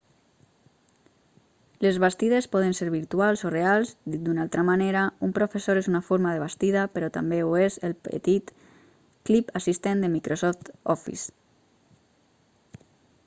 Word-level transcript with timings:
les 1.85 1.97
bastides 2.03 2.47
poden 2.53 2.71
ser 2.77 2.85
virtuals 2.93 3.43
o 3.49 3.49
reals 3.55 3.91
dit 4.13 4.23
d'una 4.27 4.41
altra 4.45 4.63
manera 4.69 5.03
un 5.27 5.35
professor 5.37 5.79
és 5.81 5.89
una 5.91 6.01
forma 6.07 6.31
de 6.35 6.41
bastida 6.45 6.87
però 6.95 7.09
també 7.19 7.39
ho 7.49 7.53
és 7.65 7.77
el 7.89 7.95
petit 8.07 8.49
clip 9.31 9.51
assistent 9.61 10.03
de 10.05 10.11
microsoft 10.15 10.73
office 10.95 12.89